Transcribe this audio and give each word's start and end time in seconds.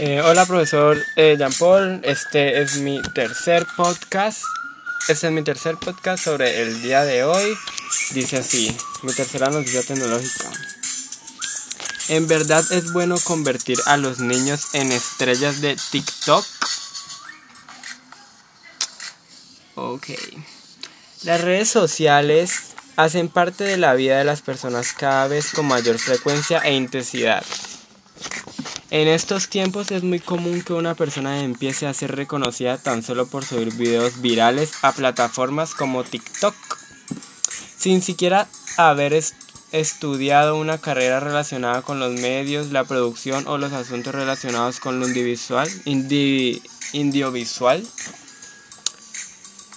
Eh, 0.00 0.20
hola 0.20 0.46
profesor 0.46 0.96
eh, 1.16 1.34
Jean 1.36 1.52
Paul, 1.52 2.00
este 2.04 2.62
es 2.62 2.76
mi 2.76 3.02
tercer 3.16 3.66
podcast. 3.76 4.44
Este 5.08 5.26
es 5.26 5.32
mi 5.32 5.42
tercer 5.42 5.76
podcast 5.76 6.22
sobre 6.22 6.62
el 6.62 6.82
día 6.82 7.02
de 7.02 7.24
hoy. 7.24 7.58
Dice 8.12 8.36
así, 8.36 8.76
mi 9.02 9.12
tercera 9.12 9.50
noticia 9.50 9.82
tecnológica. 9.82 10.52
¿En 12.10 12.28
verdad 12.28 12.64
es 12.70 12.92
bueno 12.92 13.16
convertir 13.18 13.78
a 13.86 13.96
los 13.96 14.20
niños 14.20 14.72
en 14.72 14.92
estrellas 14.92 15.60
de 15.60 15.76
TikTok? 15.90 16.46
Ok. 19.74 20.10
Las 21.24 21.40
redes 21.40 21.70
sociales 21.70 22.52
hacen 22.94 23.28
parte 23.28 23.64
de 23.64 23.76
la 23.78 23.94
vida 23.94 24.18
de 24.18 24.24
las 24.24 24.42
personas 24.42 24.92
cada 24.92 25.26
vez 25.26 25.50
con 25.50 25.66
mayor 25.66 25.98
frecuencia 25.98 26.60
e 26.60 26.72
intensidad. 26.74 27.42
En 28.90 29.06
estos 29.06 29.50
tiempos 29.50 29.90
es 29.90 30.02
muy 30.02 30.18
común 30.18 30.62
que 30.62 30.72
una 30.72 30.94
persona 30.94 31.42
empiece 31.42 31.86
a 31.86 31.92
ser 31.92 32.16
reconocida 32.16 32.78
tan 32.78 33.02
solo 33.02 33.26
por 33.26 33.44
subir 33.44 33.74
videos 33.74 34.22
virales 34.22 34.72
a 34.80 34.92
plataformas 34.92 35.74
como 35.74 36.04
TikTok, 36.04 36.54
sin 37.76 38.00
siquiera 38.00 38.48
haber 38.78 39.22
estudiado 39.72 40.56
una 40.56 40.78
carrera 40.78 41.20
relacionada 41.20 41.82
con 41.82 42.00
los 42.00 42.12
medios, 42.12 42.72
la 42.72 42.84
producción 42.84 43.46
o 43.46 43.58
los 43.58 43.74
asuntos 43.74 44.14
relacionados 44.14 44.80
con 44.80 45.00
lo 45.00 45.06
individual, 45.06 45.68
indiovisual. 46.94 47.86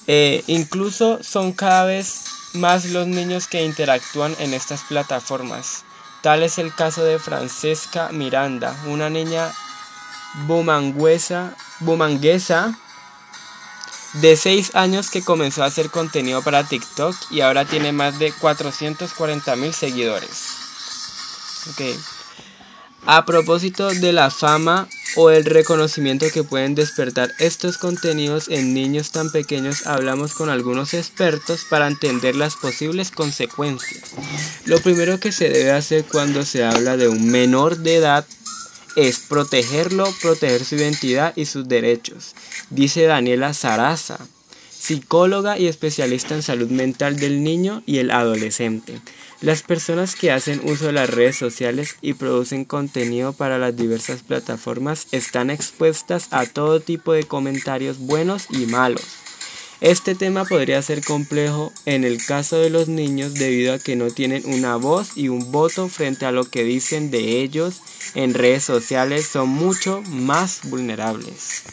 Eh, 0.07 0.41
incluso 0.47 1.21
son 1.21 1.51
cada 1.51 1.83
vez 1.83 2.21
más 2.53 2.85
los 2.85 3.07
niños 3.07 3.47
que 3.47 3.65
interactúan 3.65 4.37
en 4.39 4.53
estas 4.53 4.83
plataformas. 4.83 5.83
Tal 6.21 6.43
es 6.43 6.57
el 6.59 6.73
caso 6.73 7.03
de 7.03 7.17
Francesca 7.19 8.09
Miranda, 8.11 8.75
una 8.85 9.09
niña 9.09 9.51
bumanguesa, 10.45 11.55
de 14.13 14.35
6 14.35 14.75
años 14.75 15.09
que 15.09 15.23
comenzó 15.23 15.63
a 15.63 15.67
hacer 15.67 15.89
contenido 15.89 16.41
para 16.41 16.63
TikTok 16.63 17.15
y 17.31 17.41
ahora 17.41 17.65
tiene 17.65 17.91
más 17.91 18.19
de 18.19 18.31
440 18.33 19.55
mil 19.55 19.73
seguidores. 19.73 20.45
Okay. 21.71 21.97
A 23.05 23.25
propósito 23.25 23.89
de 23.89 24.13
la 24.13 24.29
fama 24.29 24.87
o 25.15 25.29
el 25.29 25.45
reconocimiento 25.45 26.25
que 26.33 26.43
pueden 26.43 26.75
despertar 26.75 27.31
estos 27.39 27.77
contenidos 27.77 28.47
en 28.49 28.73
niños 28.73 29.11
tan 29.11 29.31
pequeños, 29.31 29.87
hablamos 29.87 30.33
con 30.33 30.49
algunos 30.49 30.93
expertos 30.93 31.65
para 31.69 31.87
entender 31.87 32.35
las 32.35 32.55
posibles 32.55 33.11
consecuencias. 33.11 34.11
Lo 34.65 34.79
primero 34.79 35.19
que 35.19 35.31
se 35.31 35.49
debe 35.49 35.71
hacer 35.71 36.05
cuando 36.05 36.45
se 36.45 36.63
habla 36.63 36.97
de 36.97 37.07
un 37.07 37.29
menor 37.29 37.77
de 37.77 37.95
edad 37.95 38.25
es 38.95 39.19
protegerlo, 39.19 40.07
proteger 40.21 40.65
su 40.65 40.75
identidad 40.75 41.33
y 41.35 41.45
sus 41.45 41.67
derechos, 41.67 42.35
dice 42.69 43.03
Daniela 43.03 43.53
Saraza, 43.53 44.17
psicóloga 44.81 45.59
y 45.59 45.67
especialista 45.67 46.33
en 46.33 46.41
salud 46.41 46.71
mental 46.71 47.17
del 47.19 47.43
niño 47.43 47.83
y 47.85 47.99
el 47.99 48.09
adolescente. 48.09 48.99
Las 49.39 49.61
personas 49.61 50.15
que 50.15 50.31
hacen 50.31 50.59
uso 50.63 50.87
de 50.87 50.93
las 50.93 51.09
redes 51.09 51.35
sociales 51.35 51.97
y 52.01 52.13
producen 52.13 52.65
contenido 52.65 53.31
para 53.31 53.59
las 53.59 53.77
diversas 53.77 54.23
plataformas 54.23 55.05
están 55.11 55.51
expuestas 55.51 56.29
a 56.31 56.47
todo 56.47 56.79
tipo 56.79 57.13
de 57.13 57.25
comentarios 57.25 57.99
buenos 57.99 58.47
y 58.49 58.65
malos. 58.65 59.03
Este 59.81 60.15
tema 60.15 60.45
podría 60.45 60.81
ser 60.81 61.03
complejo 61.03 61.71
en 61.85 62.03
el 62.03 62.23
caso 62.25 62.57
de 62.57 62.71
los 62.71 62.87
niños 62.87 63.35
debido 63.35 63.73
a 63.73 63.79
que 63.79 63.95
no 63.95 64.09
tienen 64.09 64.43
una 64.45 64.77
voz 64.77 65.15
y 65.15 65.29
un 65.29 65.51
voto 65.51 65.89
frente 65.89 66.25
a 66.25 66.31
lo 66.31 66.45
que 66.45 66.63
dicen 66.63 67.11
de 67.11 67.41
ellos 67.41 67.81
en 68.15 68.33
redes 68.33 68.63
sociales, 68.63 69.27
son 69.27 69.49
mucho 69.49 70.01
más 70.07 70.61
vulnerables. 70.63 71.63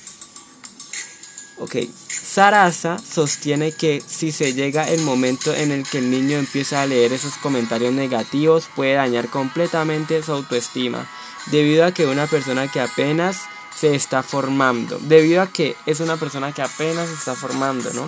Ok, 1.60 1.74
Sarasa 2.08 2.98
sostiene 2.98 3.72
que 3.72 4.00
si 4.06 4.30
se 4.30 4.54
llega 4.54 4.88
el 4.88 5.00
momento 5.00 5.52
en 5.52 5.72
el 5.72 5.84
que 5.84 5.98
el 5.98 6.08
niño 6.08 6.38
empieza 6.38 6.82
a 6.82 6.86
leer 6.86 7.12
esos 7.12 7.34
comentarios 7.34 7.92
negativos 7.92 8.68
puede 8.76 8.94
dañar 8.94 9.28
completamente 9.28 10.22
su 10.22 10.32
autoestima, 10.32 11.10
debido 11.46 11.84
a 11.84 11.92
que 11.92 12.06
una 12.06 12.28
persona 12.28 12.70
que 12.70 12.80
apenas 12.80 13.40
se 13.74 13.96
está 13.96 14.22
formando, 14.22 15.00
debido 15.02 15.42
a 15.42 15.48
que 15.48 15.74
es 15.86 15.98
una 15.98 16.16
persona 16.16 16.52
que 16.52 16.62
apenas 16.62 17.08
se 17.08 17.14
está 17.14 17.34
formando, 17.34 17.92
¿no? 17.92 18.06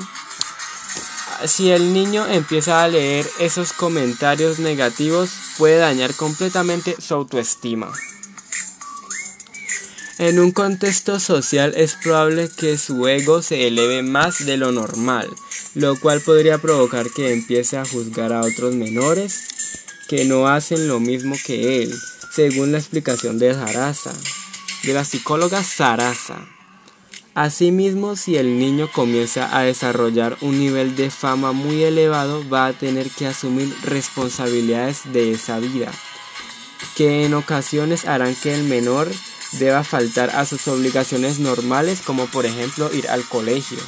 Si 1.45 1.71
el 1.71 1.93
niño 1.93 2.27
empieza 2.27 2.85
a 2.85 2.89
leer 2.89 3.29
esos 3.41 3.73
comentarios 3.73 4.61
negativos 4.61 5.31
puede 5.59 5.79
dañar 5.79 6.15
completamente 6.15 6.97
su 7.01 7.15
autoestima. 7.15 7.93
En 10.21 10.39
un 10.39 10.51
contexto 10.51 11.19
social 11.19 11.73
es 11.79 11.95
probable 11.95 12.51
que 12.55 12.77
su 12.77 13.09
ego 13.09 13.41
se 13.41 13.67
eleve 13.69 14.03
más 14.03 14.45
de 14.45 14.59
lo 14.59 14.71
normal, 14.71 15.27
lo 15.75 15.99
cual 15.99 16.21
podría 16.21 16.59
provocar 16.59 17.07
que 17.09 17.33
empiece 17.33 17.79
a 17.79 17.87
juzgar 17.87 18.35
a 18.35 18.43
otros 18.43 18.75
menores 18.75 19.41
que 20.11 20.27
no 20.27 20.47
hacen 20.47 20.89
lo 20.89 21.01
mismo 21.01 21.37
que 21.47 21.83
él, 21.83 21.95
según 22.35 22.71
la 22.71 22.77
explicación 22.77 23.39
de 23.39 23.55
Sarasa, 23.55 24.13
de 24.83 24.93
la 24.93 25.07
psicóloga 25.07 25.65
Sarasa. 25.65 26.47
Asimismo, 27.33 28.15
si 28.15 28.37
el 28.37 28.59
niño 28.59 28.91
comienza 28.93 29.57
a 29.57 29.63
desarrollar 29.63 30.37
un 30.43 30.59
nivel 30.59 30.97
de 30.97 31.09
fama 31.09 31.53
muy 31.53 31.83
elevado, 31.83 32.47
va 32.47 32.67
a 32.67 32.73
tener 32.75 33.09
que 33.09 33.27
asumir 33.27 33.75
responsabilidades 33.85 35.11
de 35.15 35.33
esa 35.33 35.59
vida, 35.61 35.91
que 36.95 37.25
en 37.25 37.33
ocasiones 37.33 38.05
harán 38.05 38.35
que 38.35 38.55
el 38.55 38.65
menor 38.65 39.09
deba 39.53 39.85
faltar 39.85 40.31
a 40.31 40.47
sus 40.47 40.67
obligaciones 40.69 41.39
normales 41.39 42.01
como 42.05 42.27
por 42.27 42.47
ejemplo 42.47 42.93
ir 42.93 43.09
al 43.09 43.25
colegio. 43.25 43.79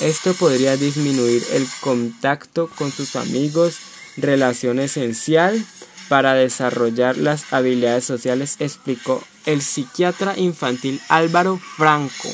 Esto 0.00 0.34
podría 0.34 0.76
disminuir 0.76 1.44
el 1.52 1.66
contacto 1.80 2.68
con 2.76 2.90
sus 2.90 3.14
amigos, 3.16 3.76
relación 4.16 4.80
esencial 4.80 5.64
para 6.08 6.34
desarrollar 6.34 7.16
las 7.16 7.52
habilidades 7.52 8.04
sociales, 8.04 8.56
explicó 8.58 9.22
el 9.46 9.62
psiquiatra 9.62 10.38
infantil 10.38 11.00
Álvaro 11.08 11.60
Franco. 11.76 12.28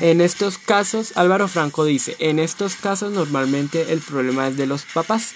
En 0.00 0.20
estos 0.20 0.58
casos, 0.58 1.12
Álvaro 1.16 1.48
Franco 1.48 1.84
dice, 1.84 2.16
en 2.18 2.38
estos 2.38 2.74
casos 2.74 3.12
normalmente 3.12 3.92
el 3.92 4.00
problema 4.00 4.48
es 4.48 4.56
de 4.56 4.66
los 4.66 4.84
papás, 4.84 5.34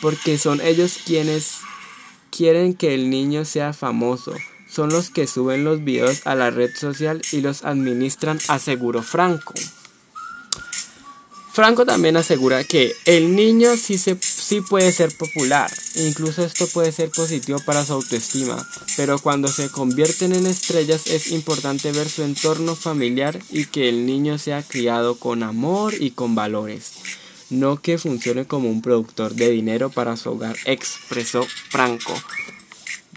porque 0.00 0.38
son 0.38 0.60
ellos 0.60 0.98
quienes 1.04 1.58
quieren 2.30 2.74
que 2.74 2.94
el 2.94 3.10
niño 3.10 3.44
sea 3.44 3.72
famoso, 3.72 4.34
son 4.72 4.90
los 4.90 5.10
que 5.10 5.26
suben 5.26 5.64
los 5.64 5.84
videos 5.84 6.26
a 6.26 6.34
la 6.34 6.50
red 6.50 6.74
social 6.74 7.20
y 7.30 7.40
los 7.40 7.64
administran, 7.64 8.38
aseguró 8.48 9.02
Franco. 9.02 9.54
Franco 11.52 11.84
también 11.84 12.16
asegura 12.16 12.64
que 12.64 12.94
el 13.04 13.36
niño 13.36 13.76
sí, 13.76 13.98
se, 13.98 14.16
sí 14.22 14.62
puede 14.62 14.90
ser 14.90 15.14
popular, 15.14 15.70
incluso 15.96 16.42
esto 16.42 16.66
puede 16.66 16.92
ser 16.92 17.10
positivo 17.10 17.58
para 17.66 17.84
su 17.84 17.92
autoestima, 17.92 18.66
pero 18.96 19.18
cuando 19.18 19.48
se 19.48 19.68
convierten 19.68 20.32
en 20.34 20.46
estrellas 20.46 21.06
es 21.08 21.30
importante 21.30 21.92
ver 21.92 22.08
su 22.08 22.22
entorno 22.22 22.74
familiar 22.74 23.38
y 23.50 23.66
que 23.66 23.90
el 23.90 24.06
niño 24.06 24.38
sea 24.38 24.62
criado 24.62 25.18
con 25.18 25.42
amor 25.42 25.92
y 26.00 26.12
con 26.12 26.34
valores, 26.34 26.92
no 27.50 27.82
que 27.82 27.98
funcione 27.98 28.46
como 28.46 28.70
un 28.70 28.80
productor 28.80 29.34
de 29.34 29.50
dinero 29.50 29.90
para 29.90 30.16
su 30.16 30.30
hogar, 30.30 30.56
expresó 30.64 31.46
Franco. 31.68 32.14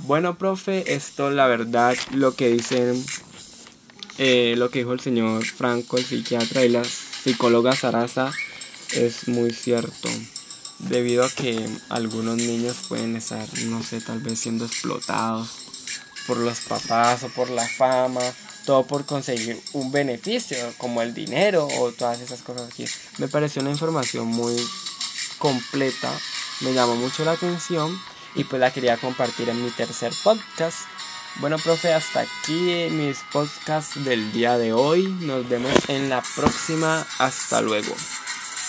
Bueno, 0.04 0.38
profe, 0.38 0.94
esto 0.94 1.32
la 1.32 1.48
verdad 1.48 1.96
lo 2.12 2.36
que 2.36 2.50
dicen, 2.50 3.04
eh, 4.18 4.54
lo 4.58 4.70
que 4.70 4.80
dijo 4.80 4.94
el 4.94 5.00
señor 5.00 5.44
Franco, 5.46 5.98
el 5.98 6.06
psiquiatra 6.06 6.64
y 6.64 6.70
la 6.70 6.84
psicóloga 6.84 7.76
Sarasa 7.76 8.32
es 8.92 9.28
muy 9.28 9.52
cierto. 9.52 10.10
Debido 10.80 11.24
a 11.24 11.30
que 11.30 11.66
algunos 11.90 12.36
niños 12.36 12.76
pueden 12.90 13.16
estar, 13.16 13.48
no 13.68 13.82
sé, 13.82 14.02
tal 14.02 14.20
vez 14.20 14.40
siendo 14.40 14.66
explotados 14.66 15.50
por 16.28 16.38
los 16.38 16.60
papás 16.60 17.24
o 17.24 17.30
por 17.30 17.50
la 17.50 17.68
fama, 17.68 18.22
todo 18.66 18.86
por 18.86 19.06
conseguir 19.06 19.60
un 19.74 19.92
beneficio 19.92 20.58
como 20.78 21.02
el 21.02 21.14
dinero 21.14 21.68
o 21.80 21.92
todas 21.94 22.20
esas 22.20 22.42
cosas 22.42 22.70
aquí. 22.70 22.86
Me 23.18 23.30
pareció 23.30 23.62
una 23.62 23.72
información 23.72 24.28
muy 24.28 24.56
completa, 25.40 26.12
me 26.62 26.74
llamó 26.74 26.96
mucho 26.96 27.24
la 27.24 27.32
atención 27.32 27.98
y 28.36 28.44
pues 28.44 28.60
la 28.60 28.72
quería 28.72 28.98
compartir 28.98 29.50
en 29.50 29.64
mi 29.64 29.72
tercer 29.72 30.14
podcast. 30.24 30.80
Bueno, 31.40 31.58
profe, 31.58 31.94
hasta 31.94 32.22
aquí 32.22 32.88
mis 32.92 33.20
podcasts 33.32 34.04
del 34.06 34.32
día 34.32 34.58
de 34.58 34.72
hoy. 34.72 35.08
Nos 35.22 35.48
vemos 35.50 35.74
en 35.90 36.10
la 36.10 36.24
próxima. 36.36 37.06
Hasta 37.20 37.62
luego. 37.62 37.94